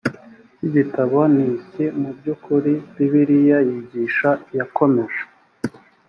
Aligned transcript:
cy 0.55 0.63
igitabo 0.67 1.19
ni 1.33 1.45
iki 1.57 1.85
mu 1.99 2.09
by 2.17 2.25
ukuri 2.33 2.73
bibiliya 2.95 3.57
yigisha 3.67 4.29
yakomeje 4.57 5.21